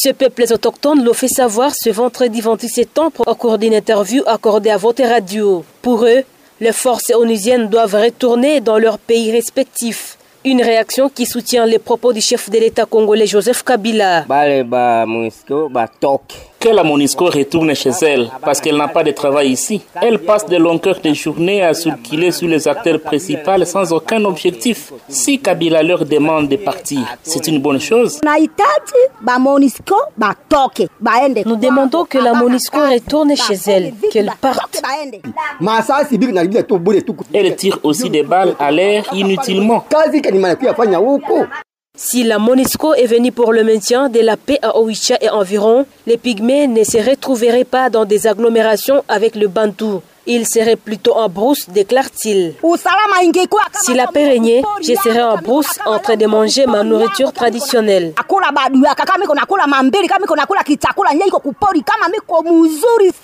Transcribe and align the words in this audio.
Ces 0.00 0.12
peuples 0.12 0.44
autochtones 0.52 1.02
l'ont 1.02 1.12
fait 1.12 1.26
savoir 1.26 1.72
ce 1.74 1.90
vendredi 1.90 2.40
26 2.40 2.68
septembre 2.68 3.24
au 3.26 3.34
cours 3.34 3.58
d'une 3.58 3.74
interview 3.74 4.22
accordée 4.28 4.70
à 4.70 4.76
Vote 4.76 5.00
Radio. 5.04 5.64
Pour 5.82 6.04
eux, 6.04 6.22
les 6.60 6.70
forces 6.70 7.10
onusiennes 7.12 7.68
doivent 7.68 7.96
retourner 7.96 8.60
dans 8.60 8.78
leurs 8.78 9.00
pays 9.00 9.32
respectifs. 9.32 10.16
Une 10.44 10.62
réaction 10.62 11.08
qui 11.08 11.26
soutient 11.26 11.66
les 11.66 11.80
propos 11.80 12.12
du 12.12 12.20
chef 12.20 12.48
de 12.48 12.58
l'État 12.58 12.84
congolais 12.86 13.26
Joseph 13.26 13.64
Kabila. 13.64 14.24
Que 16.60 16.70
la 16.70 16.82
Monisco 16.82 17.26
retourne 17.26 17.72
chez 17.74 17.90
elle 18.02 18.28
parce 18.42 18.60
qu'elle 18.60 18.76
n'a 18.76 18.88
pas 18.88 19.04
de 19.04 19.12
travail 19.12 19.50
ici. 19.50 19.80
Elle 20.02 20.18
passe 20.18 20.44
de 20.44 20.56
longueurs 20.56 20.98
de 21.00 21.14
journée 21.14 21.62
à 21.62 21.72
circuler 21.72 22.32
sur 22.32 22.48
les 22.48 22.66
acteurs 22.66 23.00
principaux 23.00 23.64
sans 23.64 23.92
aucun 23.92 24.24
objectif. 24.24 24.92
Si 25.08 25.38
Kabila 25.38 25.84
leur 25.84 26.04
demande 26.04 26.48
de 26.48 26.56
partir, 26.56 26.98
c'est 27.22 27.46
une 27.46 27.60
bonne 27.60 27.80
chose. 27.80 28.20
Nous 31.46 31.56
demandons 31.56 32.04
que 32.04 32.18
la 32.18 32.34
Monisco 32.34 32.78
retourne 32.80 33.36
chez 33.36 33.58
elle, 33.70 33.94
qu'elle 34.10 34.32
parte. 34.40 34.82
Elle 37.32 37.54
tire 37.56 37.78
aussi 37.84 38.10
des 38.10 38.24
balles 38.24 38.56
à 38.58 38.72
l'air 38.72 39.04
inutilement. 39.12 39.84
Si 42.00 42.22
la 42.22 42.38
MONUSCO 42.38 42.94
est 42.94 43.06
venue 43.06 43.32
pour 43.32 43.52
le 43.52 43.64
maintien 43.64 44.08
de 44.08 44.20
la 44.20 44.36
paix 44.36 44.60
à 44.62 44.78
Oicha 44.78 45.16
et 45.20 45.30
environ, 45.30 45.84
les 46.06 46.16
pygmées 46.16 46.68
ne 46.68 46.84
se 46.84 46.96
retrouveraient 46.96 47.64
pas 47.64 47.90
dans 47.90 48.04
des 48.04 48.28
agglomérations 48.28 49.02
avec 49.08 49.34
le 49.34 49.48
Bantou. 49.48 50.00
Il 50.30 50.46
serait 50.46 50.76
plutôt 50.76 51.14
en 51.16 51.30
brousse, 51.30 51.70
déclare-t-il. 51.70 52.52
Si 53.80 53.94
la 53.94 54.06
paix 54.08 54.28
régnait, 54.28 54.62
je 54.82 54.92
serais 54.94 55.22
en 55.22 55.38
brousse 55.38 55.78
en 55.86 55.98
train 55.98 56.16
de 56.16 56.26
manger 56.26 56.66
ma 56.66 56.82
nourriture 56.84 57.32
traditionnelle. 57.32 58.12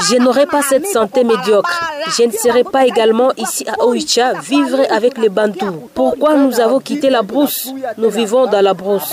Je 0.00 0.16
n'aurais 0.18 0.46
pas 0.46 0.62
cette 0.62 0.86
santé 0.86 1.24
médiocre. 1.24 1.90
Je 2.16 2.22
ne 2.22 2.30
serais 2.30 2.62
pas 2.62 2.86
également 2.86 3.32
ici 3.36 3.64
à 3.68 3.84
Oicha 3.84 4.34
vivre 4.34 4.78
avec 4.88 5.18
les 5.18 5.28
Bantous. 5.28 5.88
Pourquoi 5.94 6.36
nous 6.36 6.60
avons 6.60 6.78
quitté 6.78 7.10
la 7.10 7.22
brousse? 7.22 7.72
Nous 7.98 8.10
vivons 8.10 8.46
dans 8.46 8.60
la 8.62 8.74
brousse. 8.74 9.12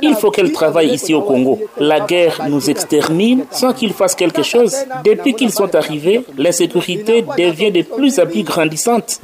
Il 0.00 0.14
faut 0.14 0.30
qu'elle 0.30 0.52
travaille 0.52 0.90
ici 0.92 1.12
au 1.12 1.22
Congo. 1.22 1.58
La 1.78 1.98
guerre 1.98 2.42
nous 2.48 2.70
sans 3.50 3.72
qu'ils 3.72 3.92
fassent 3.92 4.14
quelque 4.14 4.42
chose. 4.42 4.74
Depuis 5.04 5.34
qu'ils 5.34 5.52
sont 5.52 5.74
arrivés, 5.74 6.24
l'insécurité 6.36 7.24
devient 7.36 7.72
de 7.72 7.82
plus 7.82 8.18
en 8.18 8.26
plus 8.26 8.42
grandissante. 8.42 9.20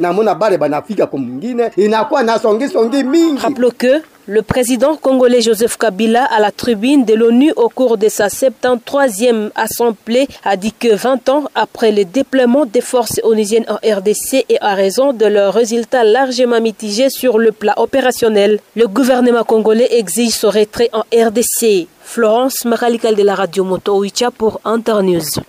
Rappelons 3.38 3.70
que 3.76 4.02
le 4.26 4.42
président 4.42 4.96
congolais 4.96 5.40
Joseph 5.40 5.76
Kabila 5.76 6.24
à 6.24 6.38
la 6.38 6.52
tribune 6.52 7.04
de 7.04 7.14
l'ONU 7.14 7.52
au 7.56 7.68
cours 7.68 7.98
de 7.98 8.08
sa 8.08 8.28
73e 8.28 9.50
assemblée 9.56 10.28
a 10.44 10.56
dit 10.56 10.72
que 10.72 10.94
20 10.94 11.28
ans 11.28 11.44
après 11.56 11.90
le 11.90 12.04
déploiement 12.04 12.64
des 12.64 12.80
forces 12.80 13.20
onusiennes 13.24 13.66
en 13.68 13.76
RDC 13.76 14.44
et 14.48 14.58
à 14.60 14.74
raison 14.74 15.12
de 15.12 15.26
leurs 15.26 15.54
résultats 15.54 16.04
largement 16.04 16.60
mitigés 16.60 17.10
sur 17.10 17.38
le 17.38 17.50
plan 17.50 17.72
opérationnel, 17.76 18.60
le 18.76 18.86
gouvernement 18.86 19.42
congolais 19.42 19.88
exige 19.90 20.34
son 20.34 20.50
retrait 20.50 20.90
en 20.92 21.02
RDC. 21.12 21.88
Florence 22.04 22.64
Makalikal 22.64 23.16
de 23.16 23.22
la 23.22 23.34
radio 23.34 23.64
Moto 23.64 24.04
pour 24.38 24.60
Internews. 24.64 25.42